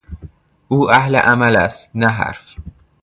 [0.71, 2.55] او اهل عمل است نه حرف.